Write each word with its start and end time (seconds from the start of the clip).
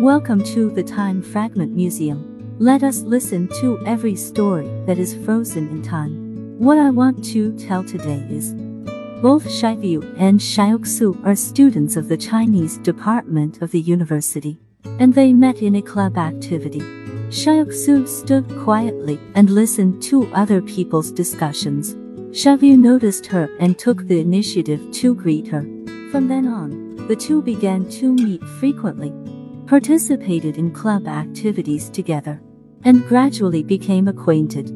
Welcome 0.00 0.42
to 0.44 0.70
the 0.70 0.82
Time 0.82 1.20
Fragment 1.20 1.76
Museum. 1.76 2.56
Let 2.58 2.82
us 2.82 3.00
listen 3.00 3.48
to 3.60 3.78
every 3.84 4.16
story 4.16 4.66
that 4.86 4.98
is 4.98 5.14
frozen 5.26 5.68
in 5.68 5.82
time. 5.82 6.58
What 6.58 6.78
I 6.78 6.88
want 6.88 7.22
to 7.32 7.52
tell 7.58 7.84
today 7.84 8.24
is 8.30 8.54
both 9.20 9.44
Xiaoyu 9.44 10.16
and 10.18 10.40
Xiaoxu 10.40 11.22
are 11.26 11.36
students 11.36 11.96
of 11.96 12.08
the 12.08 12.16
Chinese 12.16 12.78
department 12.78 13.60
of 13.60 13.72
the 13.72 13.80
university, 13.80 14.58
and 14.98 15.12
they 15.12 15.34
met 15.34 15.60
in 15.60 15.74
a 15.74 15.82
club 15.82 16.16
activity. 16.16 16.80
Xiaoxu 17.28 18.08
stood 18.08 18.48
quietly 18.60 19.20
and 19.34 19.50
listened 19.50 20.02
to 20.04 20.32
other 20.32 20.62
people's 20.62 21.12
discussions. 21.12 21.94
Xiaoyu 22.34 22.78
noticed 22.78 23.26
her 23.26 23.54
and 23.60 23.78
took 23.78 24.06
the 24.06 24.18
initiative 24.18 24.80
to 24.92 25.14
greet 25.14 25.48
her. 25.48 25.60
From 26.10 26.26
then 26.26 26.46
on, 26.48 26.96
the 27.06 27.16
two 27.16 27.42
began 27.42 27.86
to 27.90 28.14
meet 28.14 28.42
frequently, 28.58 29.12
participated 29.70 30.56
in 30.56 30.68
club 30.72 31.06
activities 31.06 31.88
together, 31.90 32.42
and 32.82 33.06
gradually 33.06 33.62
became 33.62 34.08
acquainted. 34.08 34.66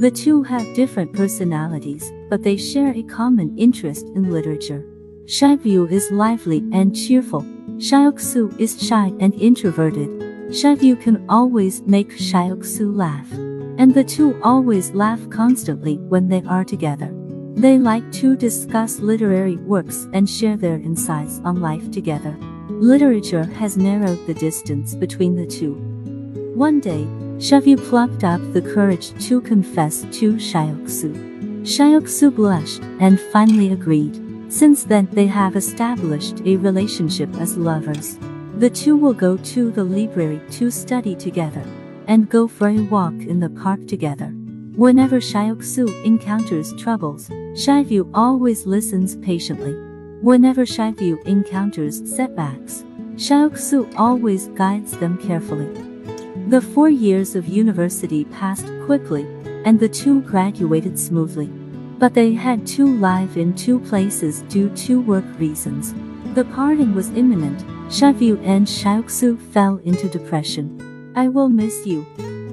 The 0.00 0.10
two 0.10 0.42
have 0.44 0.74
different 0.74 1.12
personalities, 1.12 2.10
but 2.30 2.42
they 2.42 2.56
share 2.56 2.94
a 2.96 3.02
common 3.02 3.54
interest 3.58 4.06
in 4.16 4.32
literature. 4.32 4.82
Xiaoyu 5.26 5.92
is 5.92 6.10
lively 6.10 6.64
and 6.72 6.96
cheerful. 6.96 7.42
Xiaoxu 7.76 8.58
is 8.58 8.82
shy 8.82 9.12
and 9.20 9.34
introverted. 9.34 10.08
Xiaoyu 10.48 10.98
can 11.02 11.22
always 11.28 11.82
make 11.82 12.08
Xiaoxu 12.08 12.96
laugh. 12.96 13.30
And 13.76 13.92
the 13.92 14.04
two 14.04 14.40
always 14.42 14.92
laugh 14.92 15.20
constantly 15.28 15.98
when 15.98 16.28
they 16.28 16.42
are 16.48 16.64
together. 16.64 17.12
They 17.56 17.78
like 17.78 18.10
to 18.12 18.36
discuss 18.36 19.00
literary 19.00 19.56
works 19.56 20.08
and 20.14 20.30
share 20.30 20.56
their 20.56 20.76
insights 20.76 21.42
on 21.44 21.60
life 21.60 21.90
together. 21.90 22.34
Literature 22.70 23.44
has 23.44 23.76
narrowed 23.76 24.26
the 24.26 24.32
distance 24.32 24.94
between 24.94 25.36
the 25.36 25.46
two. 25.46 25.74
One 26.54 26.80
day, 26.80 27.04
Xiaoyu 27.36 27.76
plucked 27.76 28.24
up 28.24 28.40
the 28.52 28.62
courage 28.62 29.12
to 29.26 29.40
confess 29.42 30.02
to 30.12 30.34
Xiaoxu. 30.34 31.62
Xiaoxu 31.62 32.34
blushed 32.34 32.82
and 33.00 33.20
finally 33.20 33.72
agreed. 33.72 34.18
Since 34.48 34.84
then, 34.84 35.08
they 35.12 35.26
have 35.26 35.56
established 35.56 36.40
a 36.46 36.56
relationship 36.56 37.34
as 37.36 37.58
lovers. 37.58 38.18
The 38.56 38.70
two 38.70 38.96
will 38.96 39.12
go 39.12 39.36
to 39.36 39.70
the 39.70 39.84
library 39.84 40.40
to 40.52 40.70
study 40.70 41.14
together 41.14 41.64
and 42.06 42.30
go 42.30 42.48
for 42.48 42.68
a 42.68 42.80
walk 42.80 43.14
in 43.14 43.40
the 43.40 43.50
park 43.50 43.86
together. 43.86 44.28
Whenever 44.74 45.18
Xiaoxu 45.18 46.04
encounters 46.04 46.72
troubles, 46.74 47.28
Xiaoyu 47.28 48.10
always 48.14 48.64
listens 48.64 49.16
patiently. 49.16 49.74
Whenever 50.22 50.64
Xiaoyu 50.64 51.24
encounters 51.26 52.02
setbacks, 52.04 52.84
Xiaoxu 53.16 53.94
always 53.96 54.48
guides 54.48 54.92
them 54.98 55.18
carefully. 55.18 55.68
The 56.48 56.60
four 56.60 56.88
years 56.88 57.36
of 57.36 57.46
university 57.46 58.24
passed 58.24 58.66
quickly, 58.86 59.26
and 59.64 59.78
the 59.78 59.88
two 59.88 60.22
graduated 60.22 60.98
smoothly. 60.98 61.46
But 61.98 62.14
they 62.14 62.34
had 62.34 62.66
to 62.68 62.86
live 62.86 63.36
in 63.36 63.54
two 63.54 63.78
places 63.80 64.42
due 64.42 64.68
to 64.70 65.00
work 65.00 65.24
reasons. 65.38 65.94
The 66.34 66.44
parting 66.44 66.94
was 66.94 67.10
imminent. 67.10 67.64
Xiaoyu 67.88 68.44
and 68.44 68.66
Xiaoxu 68.66 69.38
fell 69.52 69.76
into 69.84 70.08
depression. 70.08 71.12
I 71.14 71.28
will 71.28 71.48
miss 71.48 71.86
you. 71.86 72.04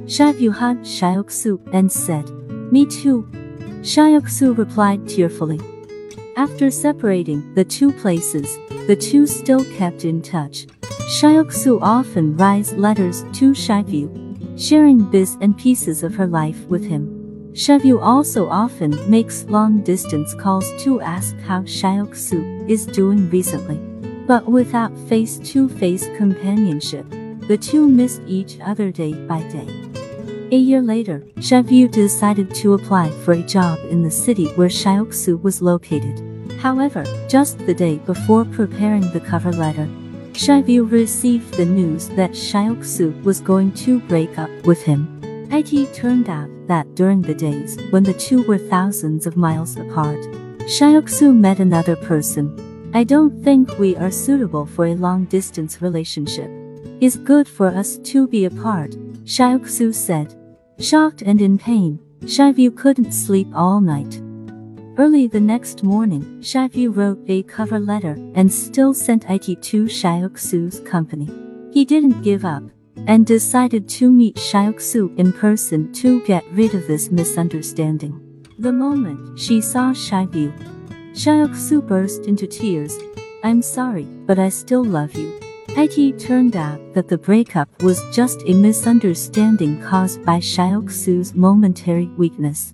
Xiaoyu 0.05 0.51
hugged 0.51 0.85
Xiaoxu 0.85 1.59
and 1.73 1.91
said, 1.91 2.29
Me 2.71 2.85
too. 2.85 3.27
Xiaoxu 3.81 4.57
replied 4.57 5.07
tearfully. 5.07 5.59
After 6.41 6.71
separating 6.71 7.53
the 7.53 7.63
two 7.63 7.93
places, 7.93 8.57
the 8.87 8.95
two 8.95 9.27
still 9.27 9.63
kept 9.77 10.05
in 10.05 10.23
touch. 10.23 10.65
Xiaoxu 11.19 11.77
often 11.83 12.35
writes 12.35 12.73
letters 12.73 13.21
to 13.33 13.51
Xiaoyu, 13.51 14.59
sharing 14.59 15.07
bits 15.11 15.37
and 15.39 15.55
pieces 15.55 16.01
of 16.01 16.15
her 16.15 16.25
life 16.25 16.65
with 16.65 16.83
him. 16.83 17.05
Xiaoyu 17.53 18.01
also 18.01 18.49
often 18.49 18.97
makes 19.07 19.43
long-distance 19.49 20.33
calls 20.33 20.67
to 20.81 20.99
ask 20.99 21.37
how 21.41 21.61
Xiaoxu 21.61 22.67
is 22.67 22.87
doing 22.87 23.29
recently. 23.29 23.77
But 24.25 24.47
without 24.47 24.97
face-to-face 25.07 26.07
companionship, 26.17 27.07
the 27.47 27.57
two 27.61 27.87
missed 27.87 28.23
each 28.25 28.57
other 28.61 28.89
day 28.91 29.13
by 29.13 29.43
day. 29.49 29.67
A 30.51 30.57
year 30.57 30.81
later, 30.81 31.19
Xiaoyu 31.35 31.91
decided 31.91 32.51
to 32.55 32.73
apply 32.73 33.11
for 33.23 33.33
a 33.33 33.43
job 33.43 33.77
in 33.91 34.01
the 34.01 34.09
city 34.09 34.47
where 34.55 34.69
Xiaoxu 34.69 35.39
was 35.43 35.61
located. 35.61 36.30
However, 36.61 37.03
just 37.27 37.57
the 37.65 37.73
day 37.73 37.97
before 38.05 38.45
preparing 38.45 39.09
the 39.11 39.19
cover 39.19 39.51
letter, 39.51 39.89
Xiaoyu 40.33 40.91
received 40.91 41.55
the 41.55 41.65
news 41.65 42.07
that 42.09 42.31
Xiaoxu 42.31 43.23
was 43.23 43.41
going 43.41 43.71
to 43.83 43.99
break 44.01 44.37
up 44.37 44.51
with 44.63 44.83
him. 44.83 45.19
It 45.51 45.93
turned 45.93 46.29
out 46.29 46.49
that 46.67 46.93
during 46.95 47.21
the 47.23 47.33
days 47.33 47.77
when 47.89 48.03
the 48.03 48.13
two 48.13 48.43
were 48.43 48.59
thousands 48.59 49.25
of 49.25 49.35
miles 49.35 49.75
apart, 49.75 50.21
Xiaoxu 50.69 51.35
met 51.35 51.59
another 51.59 51.95
person. 51.95 52.91
I 52.93 53.05
don't 53.05 53.43
think 53.43 53.79
we 53.79 53.95
are 53.97 54.11
suitable 54.11 54.67
for 54.67 54.85
a 54.85 54.95
long 54.95 55.25
distance 55.25 55.81
relationship. 55.81 56.49
It's 57.01 57.15
good 57.17 57.47
for 57.47 57.67
us 57.67 57.97
to 57.97 58.27
be 58.27 58.45
apart, 58.45 58.91
Xiaoxu 59.25 59.95
said. 59.95 60.35
Shocked 60.79 61.23
and 61.23 61.41
in 61.41 61.57
pain, 61.57 61.99
Xiaoyu 62.21 62.77
couldn't 62.77 63.13
sleep 63.13 63.47
all 63.55 63.81
night. 63.81 64.21
Early 64.97 65.27
the 65.27 65.39
next 65.39 65.83
morning, 65.83 66.23
Xiaoyu 66.41 66.93
wrote 66.93 67.23
a 67.27 67.43
cover 67.43 67.79
letter 67.79 68.17
and 68.35 68.51
still 68.51 68.93
sent 68.93 69.23
it 69.29 69.61
to 69.61 69.85
Xiaoxu's 69.85 70.81
company. 70.81 71.29
He 71.71 71.85
didn't 71.85 72.23
give 72.23 72.43
up 72.43 72.63
and 73.07 73.25
decided 73.25 73.87
to 73.87 74.11
meet 74.11 74.35
Xiaoxu 74.35 75.17
in 75.17 75.31
person 75.31 75.93
to 75.93 76.21
get 76.25 76.43
rid 76.51 76.75
of 76.75 76.87
this 76.87 77.09
misunderstanding. 77.09 78.43
The 78.59 78.73
moment 78.73 79.39
she 79.39 79.61
saw 79.61 79.93
Xiaoyu, 79.93 80.51
Xiaoxu 81.13 81.87
burst 81.87 82.25
into 82.25 82.45
tears. 82.45 82.97
I'm 83.45 83.61
sorry, 83.61 84.03
but 84.03 84.39
I 84.39 84.49
still 84.49 84.83
love 84.83 85.15
you. 85.15 85.39
It 85.69 86.19
turned 86.19 86.57
out 86.57 86.93
that 86.93 87.07
the 87.07 87.17
breakup 87.17 87.81
was 87.81 88.03
just 88.13 88.43
a 88.45 88.53
misunderstanding 88.53 89.81
caused 89.81 90.25
by 90.25 90.39
Xiaoxu's 90.39 91.33
momentary 91.33 92.07
weakness. 92.17 92.73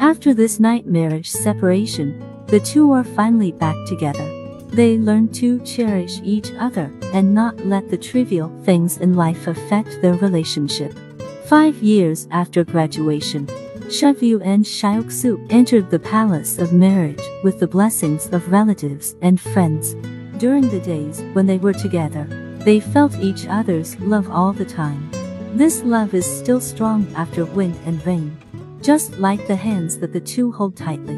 After 0.00 0.32
this 0.32 0.58
nightmarish 0.58 1.30
separation, 1.30 2.24
the 2.46 2.58
two 2.58 2.90
are 2.90 3.04
finally 3.04 3.52
back 3.52 3.76
together. 3.86 4.26
They 4.70 4.96
learn 4.96 5.28
to 5.34 5.60
cherish 5.60 6.20
each 6.24 6.52
other 6.58 6.90
and 7.12 7.34
not 7.34 7.58
let 7.66 7.90
the 7.90 7.98
trivial 7.98 8.48
things 8.64 8.96
in 8.96 9.14
life 9.14 9.46
affect 9.46 10.00
their 10.00 10.14
relationship. 10.14 10.98
Five 11.44 11.82
years 11.82 12.26
after 12.30 12.64
graduation, 12.64 13.46
Xiaoyu 13.90 14.40
and 14.42 14.64
Xiaoxu 14.64 15.46
entered 15.50 15.90
the 15.90 15.98
palace 15.98 16.56
of 16.56 16.72
marriage 16.72 17.20
with 17.44 17.60
the 17.60 17.68
blessings 17.68 18.26
of 18.32 18.50
relatives 18.50 19.16
and 19.20 19.38
friends. 19.38 19.92
During 20.38 20.70
the 20.70 20.80
days 20.80 21.20
when 21.34 21.44
they 21.44 21.58
were 21.58 21.74
together, 21.74 22.24
they 22.64 22.80
felt 22.80 23.18
each 23.18 23.46
other's 23.48 24.00
love 24.00 24.30
all 24.30 24.54
the 24.54 24.64
time. 24.64 25.10
This 25.54 25.82
love 25.82 26.14
is 26.14 26.24
still 26.24 26.60
strong 26.60 27.06
after 27.14 27.44
wind 27.44 27.76
and 27.84 28.04
rain, 28.06 28.34
just 28.82 29.18
like 29.18 29.46
the 29.46 29.56
hands 29.56 29.98
that 29.98 30.12
the 30.12 30.20
two 30.20 30.52
hold 30.52 30.76
tightly. 30.76 31.14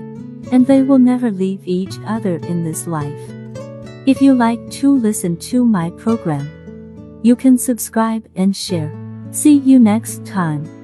And 0.51 0.67
they 0.67 0.83
will 0.83 0.99
never 0.99 1.31
leave 1.31 1.61
each 1.65 1.95
other 2.07 2.37
in 2.37 2.65
this 2.65 2.87
life. 2.87 3.21
If 4.07 4.21
you 4.21 4.35
like 4.35 4.71
to 4.73 4.97
listen 4.97 5.37
to 5.37 5.65
my 5.65 5.91
program, 5.91 7.21
you 7.23 7.37
can 7.37 7.57
subscribe 7.57 8.29
and 8.35 8.55
share. 8.55 8.93
See 9.31 9.57
you 9.57 9.79
next 9.79 10.27
time. 10.27 10.82